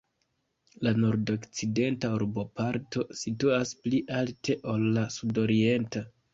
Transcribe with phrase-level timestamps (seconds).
[0.87, 6.07] La nordokcidenta urboparto situas pli alte ol la sudorienta.